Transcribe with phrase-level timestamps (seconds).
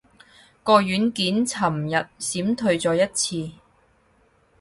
[0.63, 3.55] 個軟件尋日閃退咗一次